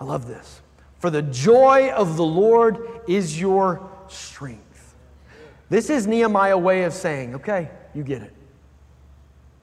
[0.00, 0.60] I love this.
[0.98, 4.96] For the joy of the Lord is your strength.
[5.70, 8.32] This is Nehemiah's way of saying, okay, you get it.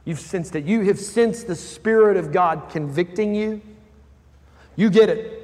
[0.05, 0.65] You've sensed it.
[0.65, 3.61] You have sensed the Spirit of God convicting you.
[4.75, 5.37] You get it.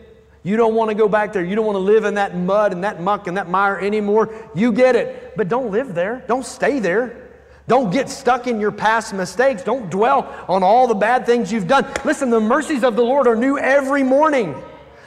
[0.44, 1.44] You don't want to go back there.
[1.44, 4.34] You don't want to live in that mud and that muck and that mire anymore.
[4.56, 5.36] You get it.
[5.36, 6.24] But don't live there.
[6.28, 7.28] Don't stay there.
[7.68, 9.62] Don't get stuck in your past mistakes.
[9.62, 11.86] Don't dwell on all the bad things you've done.
[12.06, 14.56] Listen, the mercies of the Lord are new every morning.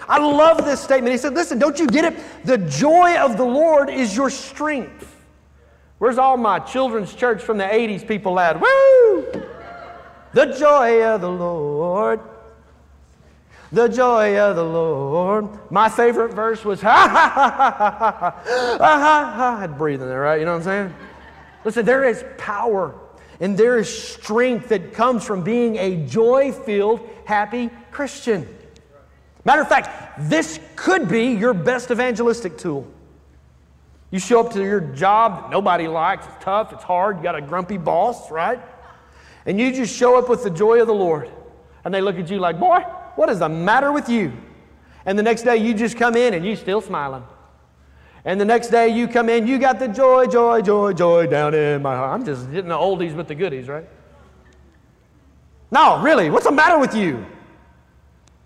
[0.07, 1.13] I love this statement.
[1.13, 2.21] He said, Listen, don't you get it?
[2.45, 5.10] The joy of the Lord is your strength.
[6.01, 8.59] Where's all my children's church from the 80s people at?
[8.59, 9.27] Woo!
[10.33, 12.21] The joy of the Lord.
[13.71, 15.71] The joy of the Lord.
[15.71, 19.57] My favorite verse was ha ha ha ha ha ha ha ha.
[19.57, 20.41] I had breathe in there, right?
[20.41, 20.95] You know what I'm saying?
[21.67, 22.95] Listen, there is power
[23.39, 28.49] and there is strength that comes from being a joy filled, happy Christian.
[29.45, 32.91] Matter of fact, this could be your best evangelistic tool.
[34.11, 37.37] You show up to your job that nobody likes, it's tough, it's hard, you got
[37.37, 38.61] a grumpy boss, right?
[39.47, 41.31] And you just show up with the joy of the Lord.
[41.85, 42.81] And they look at you like, boy,
[43.15, 44.33] what is the matter with you?
[45.07, 47.23] And the next day you just come in and you still smiling.
[48.25, 51.55] And the next day you come in, you got the joy, joy, joy, joy down
[51.55, 52.13] in my heart.
[52.13, 53.89] I'm just getting the oldies with the goodies, right?
[55.71, 57.25] No, really, what's the matter with you?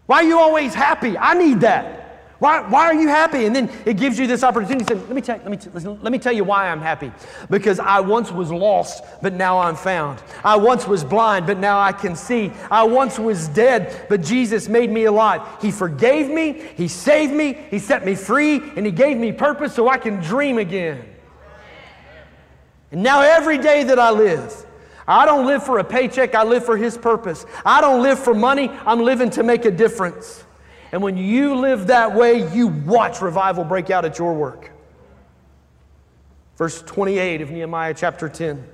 [0.07, 1.16] Why are you always happy?
[1.16, 2.04] I need that.
[2.44, 3.46] Why, why are you happy?
[3.46, 6.12] And then it gives you this opportunity to let me, tell, let, me, listen, let
[6.12, 7.11] me tell you why I'm happy.
[7.48, 10.22] Because I once was lost, but now I'm found.
[10.44, 12.52] I once was blind, but now I can see.
[12.70, 15.40] I once was dead, but Jesus made me alive.
[15.62, 19.74] He forgave me, He saved me, He set me free, and He gave me purpose
[19.74, 21.02] so I can dream again.
[22.92, 24.66] And now every day that I live,
[25.09, 27.46] I don't live for a paycheck, I live for His purpose.
[27.64, 30.44] I don't live for money, I'm living to make a difference.
[30.94, 34.70] And when you live that way, you watch revival break out at your work.
[36.57, 38.64] Verse 28 of Nehemiah chapter 10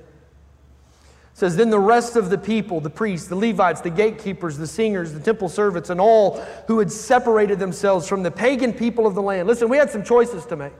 [1.33, 5.13] says, Then the rest of the people, the priests, the Levites, the gatekeepers, the singers,
[5.13, 9.21] the temple servants, and all who had separated themselves from the pagan people of the
[9.23, 9.47] land.
[9.47, 10.73] Listen, we had some choices to make.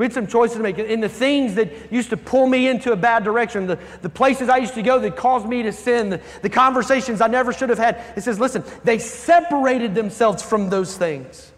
[0.00, 0.78] We had some choices to make.
[0.78, 4.48] And the things that used to pull me into a bad direction, the, the places
[4.48, 7.68] I used to go that caused me to sin, the, the conversations I never should
[7.68, 8.02] have had.
[8.16, 11.52] It says, listen, they separated themselves from those things.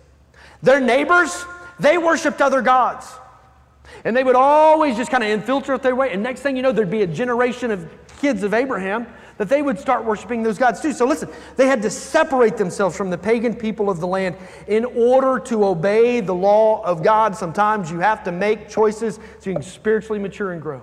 [0.61, 1.45] Their neighbors,
[1.79, 3.07] they worshiped other gods.
[4.05, 6.11] And they would always just kind of infiltrate their way.
[6.11, 7.89] And next thing you know, there'd be a generation of
[8.23, 10.93] kids of Abraham that they would start worshiping those gods too.
[10.93, 14.37] So listen, they had to separate themselves from the pagan people of the land
[14.69, 17.35] in order to obey the law of God.
[17.35, 20.83] Sometimes you have to make choices so you can spiritually mature and grow.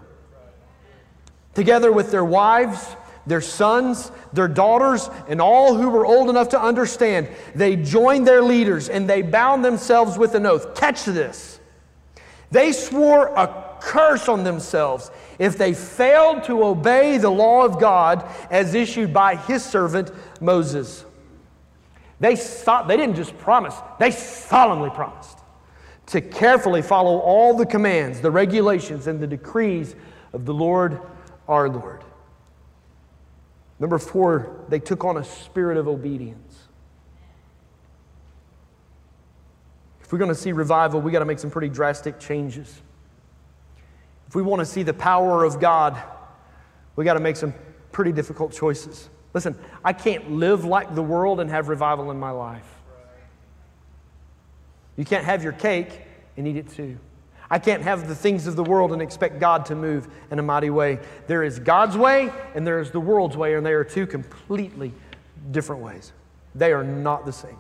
[1.56, 6.62] Together with their wives, their sons, their daughters, and all who were old enough to
[6.62, 10.76] understand, they joined their leaders and they bound themselves with an oath.
[10.76, 11.62] Catch this.
[12.52, 18.30] They swore a curse on themselves if they failed to obey the law of God
[18.52, 21.06] as issued by his servant Moses.
[22.20, 25.40] They, so, they didn't just promise, they solemnly promised
[26.08, 29.96] to carefully follow all the commands, the regulations, and the decrees
[30.34, 31.00] of the Lord
[31.48, 32.04] our Lord.
[33.80, 36.68] Number four, they took on a spirit of obedience.
[40.02, 42.82] If we're going to see revival, we got to make some pretty drastic changes.
[44.30, 46.00] If we want to see the power of God,
[46.96, 47.52] we got to make some
[47.92, 49.10] pretty difficult choices.
[49.34, 52.68] Listen, I can't live like the world and have revival in my life.
[54.98, 56.02] You can't have your cake
[56.38, 57.00] and eat it too.
[57.50, 60.44] I can't have the things of the world and expect God to move in a
[60.44, 61.00] mighty way.
[61.26, 64.94] There is God's way and there is the world's way, and they are two completely
[65.50, 66.14] different ways.
[66.54, 67.58] They are not the same.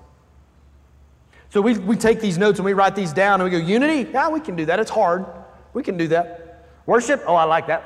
[1.49, 4.07] So we, we take these notes and we write these down and we go, Unity?
[4.11, 4.79] Yeah, we can do that.
[4.79, 5.25] It's hard.
[5.73, 6.48] We can do that.
[6.89, 7.23] Worship?
[7.27, 7.83] Oh, I like that.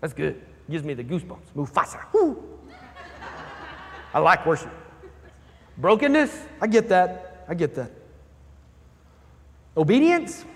[0.00, 0.40] That's good.
[0.70, 1.52] Gives me the goosebumps.
[1.54, 2.00] Mufasa.
[4.14, 4.72] I like worship.
[5.76, 6.46] Brokenness?
[6.58, 7.44] I get that.
[7.46, 7.90] I get that.
[9.76, 10.46] Obedience?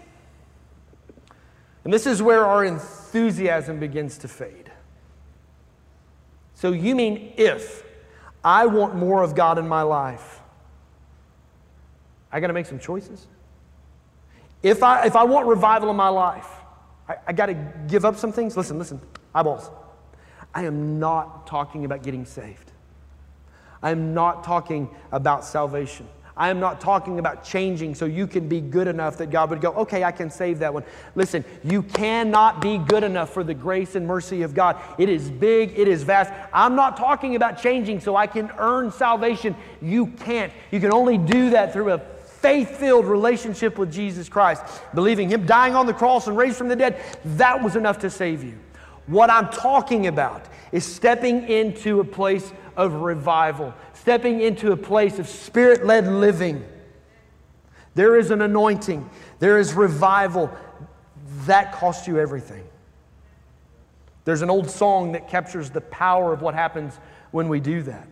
[1.85, 4.73] And this is where our enthusiasm begins to fade.
[6.55, 7.85] So, you mean if
[8.43, 10.41] I want more of God in my life,
[12.33, 13.27] I got to make some choices?
[14.63, 16.49] If I, if I want revival in my life,
[17.09, 17.55] I, I got to
[17.89, 18.57] give up some things?
[18.57, 19.01] Listen, listen,
[19.35, 19.71] eyeballs.
[20.55, 22.73] I am not talking about getting saved.
[23.83, 26.09] I am not talking about salvation.
[26.39, 29.63] I am not talking about changing so you can be good enough that God would
[29.63, 30.85] go, okay, I can save that one.
[31.15, 34.77] Listen, you cannot be good enough for the grace and mercy of God.
[34.99, 36.31] It is big, it is vast.
[36.53, 39.57] I'm not talking about changing so I can earn salvation.
[39.81, 40.53] You can't.
[40.71, 41.99] You can only do that through a
[42.47, 44.63] faith filled relationship with Jesus Christ,
[44.95, 47.03] believing Him dying on the cross and raised from the dead.
[47.25, 48.57] That was enough to save you.
[49.09, 55.19] What I'm talking about is stepping into a place of revival, stepping into a place
[55.19, 56.65] of spirit led living.
[57.97, 60.49] There is an anointing, there is revival.
[61.47, 62.65] That costs you everything.
[64.25, 66.95] There's an old song that captures the power of what happens
[67.33, 68.07] when we do that.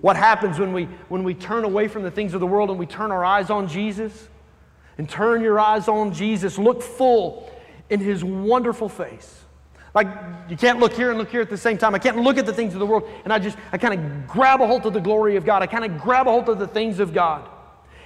[0.00, 2.78] What happens when we, when we turn away from the things of the world and
[2.78, 4.28] we turn our eyes on Jesus?
[4.98, 6.56] And turn your eyes on Jesus.
[6.58, 7.50] Look full
[7.90, 9.42] in his wonderful face.
[9.94, 10.08] Like
[10.48, 11.94] you can't look here and look here at the same time.
[11.94, 14.26] I can't look at the things of the world and I just, I kind of
[14.28, 15.62] grab a hold of the glory of God.
[15.62, 17.48] I kind of grab a hold of the things of God.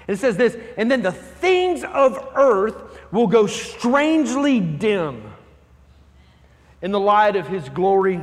[0.07, 5.33] And it says this, and then the things of earth will go strangely dim
[6.83, 8.21] in the light of his glory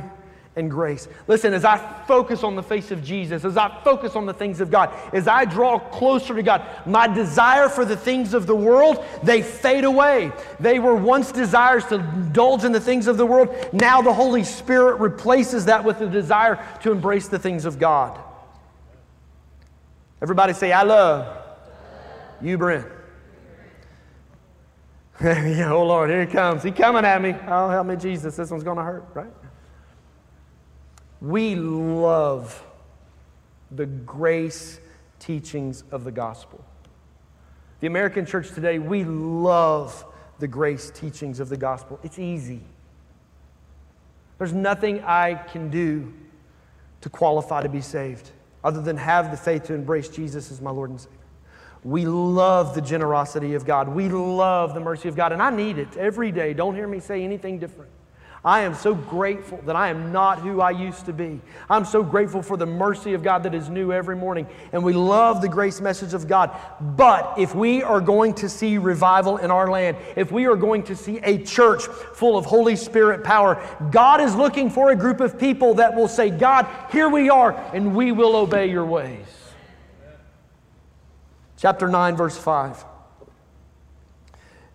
[0.58, 1.08] and grace.
[1.28, 4.60] Listen, as I focus on the face of Jesus, as I focus on the things
[4.60, 8.56] of God, as I draw closer to God, my desire for the things of the
[8.56, 10.32] world, they fade away.
[10.58, 13.54] They were once desires to indulge in the things of the world.
[13.72, 18.18] Now the Holy Spirit replaces that with the desire to embrace the things of God.
[20.20, 21.36] Everybody say, I love
[22.42, 22.86] you, Brent.
[25.22, 26.62] yeah, oh Lord, here he comes.
[26.62, 27.34] He coming at me.
[27.46, 28.36] Oh, help me, Jesus.
[28.36, 29.32] This one's going to hurt, right?
[31.20, 32.64] We love
[33.70, 34.80] the grace
[35.18, 36.64] teachings of the gospel.
[37.80, 40.04] The American church today, we love
[40.38, 41.98] the grace teachings of the gospel.
[42.02, 42.60] It's easy.
[44.38, 46.12] There's nothing I can do
[47.00, 48.30] to qualify to be saved
[48.62, 51.16] other than have the faith to embrace Jesus as my Lord and Savior.
[51.84, 53.88] We love the generosity of God.
[53.88, 56.52] We love the mercy of God, and I need it every day.
[56.52, 57.90] Don't hear me say anything different.
[58.44, 61.40] I am so grateful that I am not who I used to be.
[61.68, 64.46] I'm so grateful for the mercy of God that is new every morning.
[64.72, 66.56] And we love the grace message of God.
[66.80, 70.84] But if we are going to see revival in our land, if we are going
[70.84, 75.20] to see a church full of Holy Spirit power, God is looking for a group
[75.20, 79.26] of people that will say, God, here we are, and we will obey your ways.
[81.56, 82.84] Chapter 9, verse 5.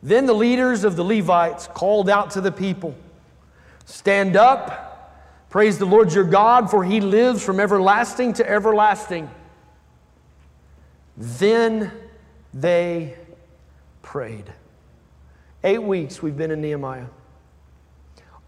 [0.01, 2.93] Then the leaders of the Levites called out to the people.
[3.85, 9.29] Stand up, praise the Lord your God, for he lives from everlasting to everlasting.
[11.17, 11.91] Then
[12.53, 13.15] they
[14.01, 14.51] prayed.
[15.63, 17.07] Eight weeks we've been in Nehemiah.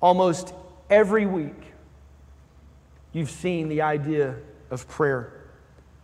[0.02, 0.54] Almost
[0.90, 1.74] every week,
[3.14, 4.36] you've seen the idea
[4.70, 5.32] of prayer.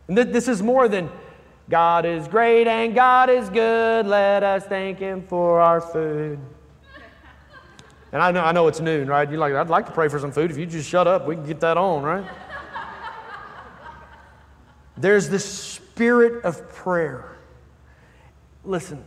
[0.08, 1.10] And this is more than
[1.70, 4.06] God is great and God is good.
[4.06, 6.39] Let us thank Him for our food.
[8.12, 9.30] And I know, I know it's noon, right?
[9.30, 10.51] You're like, I'd like to pray for some food.
[10.51, 12.26] If you just shut up, we can get that on, right?
[14.97, 17.38] There's this spirit of prayer.
[18.64, 19.03] Listen,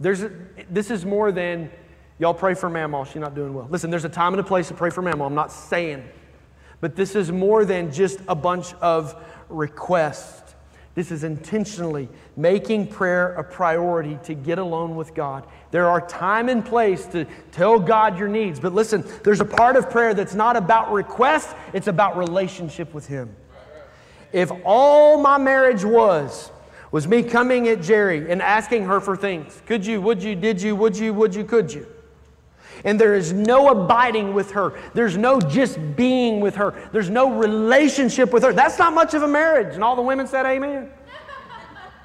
[0.00, 0.30] there's a,
[0.68, 1.70] this is more than
[2.18, 3.68] y'all pray for Mamaw, she's not doing well.
[3.70, 5.26] Listen, there's a time and a place to pray for Mamaw.
[5.26, 6.04] I'm not saying.
[6.80, 9.14] But this is more than just a bunch of
[9.48, 10.54] requests.
[10.94, 15.46] This is intentionally making prayer a priority to get alone with God.
[15.70, 19.76] There are time and place to tell God your needs, but listen, there's a part
[19.76, 23.34] of prayer that's not about request, it's about relationship with Him.
[24.32, 26.50] If all my marriage was,
[26.90, 30.60] was me coming at Jerry and asking her for things, could you, would you, did
[30.60, 31.86] you, would you, would you, could you?
[32.84, 34.78] and there is no abiding with her.
[34.94, 36.88] There's no just being with her.
[36.92, 38.52] There's no relationship with her.
[38.52, 39.74] That's not much of a marriage.
[39.74, 40.90] And all the women said, Amen.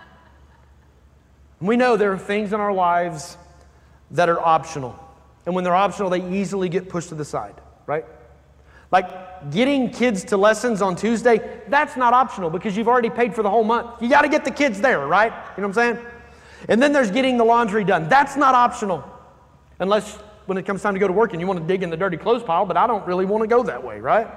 [1.62, 3.38] we know there are things in our lives
[4.12, 4.98] that are optional.
[5.46, 8.06] And when they're optional, they easily get pushed to the side, right?
[8.92, 13.44] Like getting kids to lessons on Tuesday, that's not optional because you've already paid for
[13.44, 14.02] the whole month.
[14.02, 15.32] You got to get the kids there, right?
[15.58, 16.06] You know what I'm saying?
[16.70, 18.10] And then there's getting the laundry done.
[18.10, 19.04] That's not optional.
[19.80, 21.90] Unless when it comes time to go to work and you want to dig in
[21.90, 24.28] the dirty clothes pile, but I don't really want to go that way, right?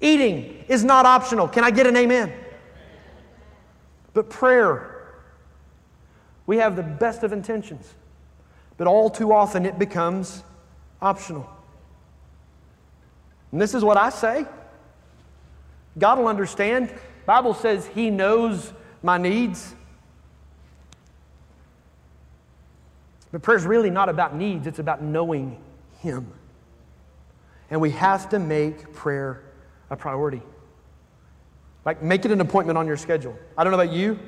[0.00, 1.48] Eating is not optional.
[1.48, 2.32] Can I get an amen?
[4.14, 5.22] But prayer,
[6.46, 7.94] we have the best of intentions,
[8.76, 10.42] but all too often it becomes
[11.00, 11.48] optional.
[13.50, 14.46] And this is what I say.
[15.98, 16.92] God will understand.
[17.26, 19.74] Bible says he knows my needs.
[23.30, 25.60] But prayer is really not about needs, it's about knowing
[26.00, 26.30] him.
[27.70, 29.42] And we have to make prayer
[29.90, 30.42] a priority.
[31.84, 33.36] Like, make it an appointment on your schedule.
[33.56, 34.18] I don't know about you,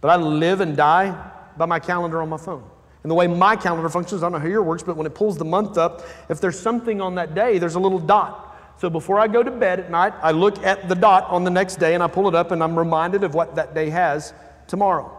[0.00, 1.14] but I live and die
[1.56, 2.68] by my calendar on my phone.
[3.02, 5.14] And the way my calendar functions, I don't know how yours works, but when it
[5.14, 8.46] pulls the month up, if there's something on that day, there's a little dot.
[8.78, 11.50] So before I go to bed at night, I look at the dot on the
[11.50, 14.32] next day and I pull it up and I'm reminded of what that day has
[14.66, 15.16] tomorrow.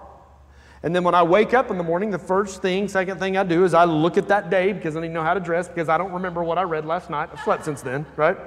[0.83, 3.43] And then when I wake up in the morning, the first thing, second thing I
[3.43, 5.67] do is I look at that day because I need to know how to dress
[5.67, 7.29] because I don't remember what I read last night.
[7.31, 8.37] I've slept since then, right?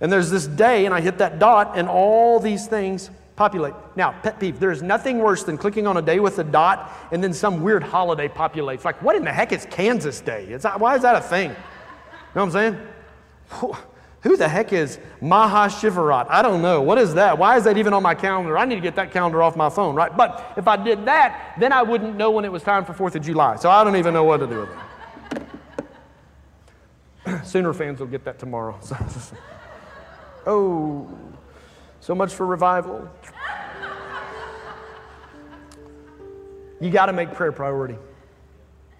[0.00, 3.72] And there's this day and I hit that dot and all these things populate.
[3.94, 7.22] Now, pet peeve, there's nothing worse than clicking on a day with a dot and
[7.22, 8.84] then some weird holiday populates.
[8.84, 10.46] Like, what in the heck is Kansas Day?
[10.46, 11.50] It's, why is that a thing?
[11.50, 11.56] You
[12.34, 12.74] know what I'm
[13.50, 13.76] saying?
[14.22, 16.26] Who the heck is Maha Shivarat?
[16.28, 16.82] I don't know.
[16.82, 17.38] What is that?
[17.38, 18.58] Why is that even on my calendar?
[18.58, 20.14] I need to get that calendar off my phone, right?
[20.14, 23.14] But if I did that, then I wouldn't know when it was time for 4th
[23.14, 23.54] of July.
[23.54, 24.70] So I don't even know what to do with
[27.30, 27.46] it.
[27.46, 28.76] Sooner fans will get that tomorrow.
[30.46, 31.08] oh,
[32.08, 33.06] so much for revival.
[36.80, 37.96] You got to make prayer priority.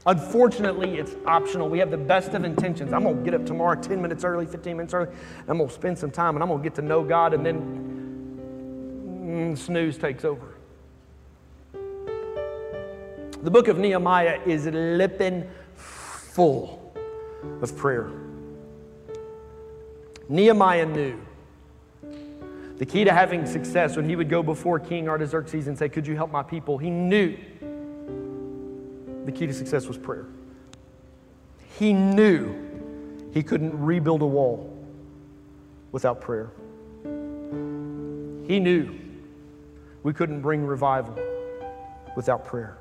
[0.04, 1.70] Unfortunately, it's optional.
[1.70, 2.92] We have the best of intentions.
[2.92, 5.08] I'm going to get up tomorrow 10 minutes early, 15 minutes early.
[5.48, 7.46] I'm going to spend some time and I'm going to get to know God, and
[7.46, 7.62] then
[9.22, 10.56] mm, snooze takes over.
[13.42, 16.92] The book of Nehemiah is lipping full
[17.62, 18.10] of prayer.
[20.28, 21.18] Nehemiah knew
[22.78, 26.06] the key to having success when he would go before King Artaxerxes and say, Could
[26.06, 26.78] you help my people?
[26.78, 27.36] He knew
[29.24, 30.26] the key to success was prayer.
[31.78, 32.54] He knew
[33.34, 34.74] he couldn't rebuild a wall
[35.92, 36.50] without prayer.
[37.04, 38.98] He knew
[40.02, 41.18] we couldn't bring revival
[42.16, 42.78] without prayer.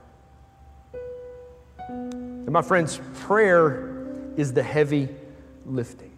[1.89, 4.05] And my friends, prayer
[4.37, 5.09] is the heavy
[5.65, 6.16] lifting.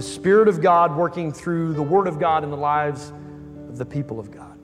[0.00, 3.12] The Spirit of God working through the Word of God in the lives
[3.68, 4.58] of the people of God.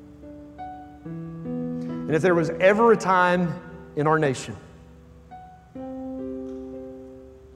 [1.04, 3.52] And if there was ever a time
[3.96, 4.56] in our nation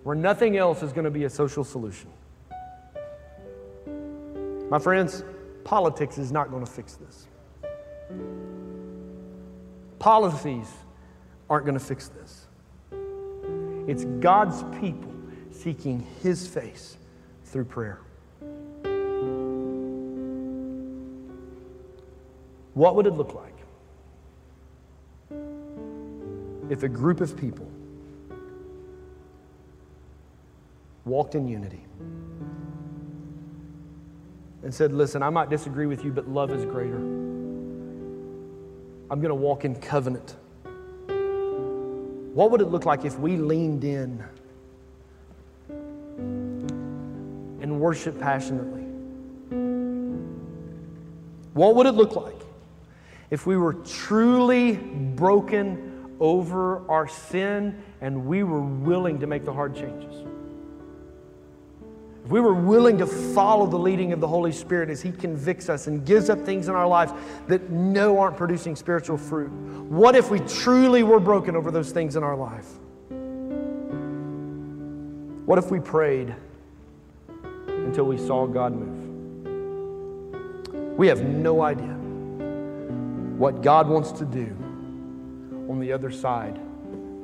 [0.02, 2.10] where nothing else is going to be a social solution,
[4.68, 5.24] my friends,
[5.64, 7.28] politics is not going to fix this.
[9.98, 10.68] Policies
[11.48, 12.46] aren't going to fix this.
[13.88, 15.14] It's God's people
[15.50, 16.98] seeking His face
[17.50, 18.00] through prayer.
[22.74, 23.54] What would it look like
[26.70, 27.68] if a group of people
[31.04, 31.84] walked in unity
[34.62, 36.98] and said, Listen, I might disagree with you, but love is greater.
[39.10, 40.36] I'm going to walk in covenant.
[42.32, 44.22] What would it look like if we leaned in
[47.80, 48.82] and worshiped passionately?
[51.54, 52.36] What would it look like
[53.30, 59.52] if we were truly broken over our sin and we were willing to make the
[59.52, 60.24] hard changes.
[62.24, 65.70] If we were willing to follow the leading of the Holy Spirit as He convicts
[65.70, 67.12] us and gives up things in our lives
[67.48, 69.50] that no aren't producing spiritual fruit,
[69.88, 72.68] what if we truly were broken over those things in our life?
[75.46, 76.34] What if we prayed
[77.90, 78.98] until we saw God move?
[80.96, 81.96] We have no idea
[83.36, 84.56] what God wants to do
[85.68, 86.56] on the other side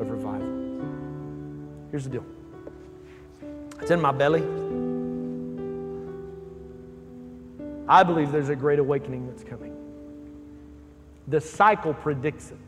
[0.00, 0.48] of revival.
[1.92, 2.26] Here's the deal
[3.80, 4.42] it's in my belly.
[7.88, 9.72] I believe there's a great awakening that's coming.
[11.28, 12.58] The cycle predicts it.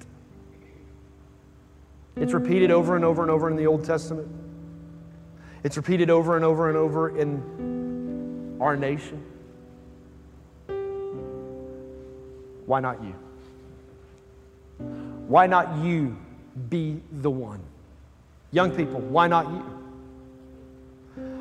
[2.14, 4.28] It's repeated over and over and over in the Old Testament.
[5.64, 7.68] It's repeated over and over and over in
[8.61, 9.23] our nation.
[12.67, 13.15] Why not you?
[15.27, 16.17] Why not you
[16.69, 17.61] be the one?
[18.51, 19.65] Young people, why not you?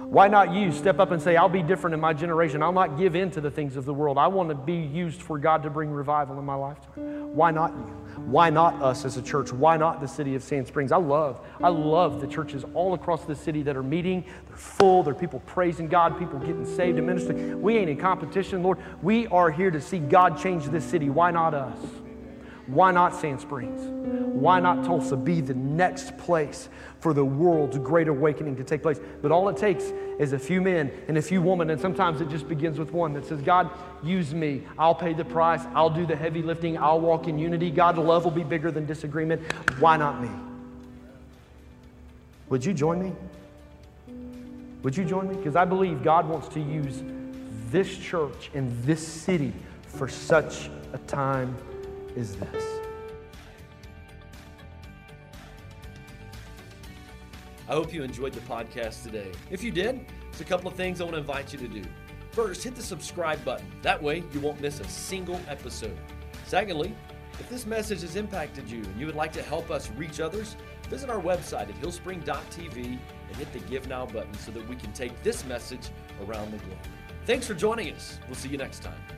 [0.09, 2.63] Why not you step up and say, I'll be different in my generation.
[2.63, 4.17] I'll not give in to the things of the world.
[4.17, 7.35] I want to be used for God to bring revival in my lifetime.
[7.35, 8.06] Why not you?
[8.17, 9.51] Why not us as a church?
[9.51, 10.91] Why not the city of Sand Springs?
[10.91, 14.25] I love, I love the churches all across the city that are meeting.
[14.47, 15.03] They're full.
[15.03, 17.61] There are people praising God, people getting saved and ministering.
[17.61, 18.79] We ain't in competition, Lord.
[19.01, 21.09] We are here to see God change this city.
[21.09, 21.77] Why not us?
[22.67, 23.81] Why not Sand Springs?
[24.33, 28.99] Why not Tulsa be the next place for the world's great awakening to take place?
[29.21, 29.85] But all it takes
[30.19, 33.13] is a few men and a few women, and sometimes it just begins with one
[33.13, 33.69] that says, God,
[34.03, 34.63] use me.
[34.77, 35.61] I'll pay the price.
[35.73, 36.77] I'll do the heavy lifting.
[36.77, 37.71] I'll walk in unity.
[37.71, 39.41] God, love will be bigger than disagreement.
[39.79, 40.29] Why not me?
[42.49, 43.13] Would you join me?
[44.83, 45.35] Would you join me?
[45.35, 47.01] Because I believe God wants to use
[47.69, 49.53] this church and this city
[49.87, 51.57] for such a time
[52.17, 52.63] is this.
[57.69, 59.31] I hope you enjoyed the podcast today.
[59.51, 61.83] If you did, there's a couple of things I want to invite you to do.
[62.31, 63.67] First, hit the subscribe button.
[63.81, 65.97] That way, you won't miss a single episode.
[66.45, 66.95] Secondly,
[67.39, 70.55] if this message has impacted you and you would like to help us reach others,
[70.89, 74.91] visit our website at hillspring.tv and hit the Give Now button so that we can
[74.93, 75.89] take this message
[76.25, 76.77] around the globe.
[77.25, 78.17] Thanks for joining us.
[78.27, 79.16] We'll see you next time.